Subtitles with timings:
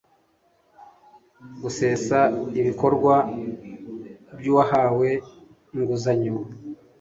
[1.61, 2.17] gusesa
[2.59, 3.15] ibikorwa
[4.37, 5.09] by uwahawe
[5.75, 6.35] inguzanyo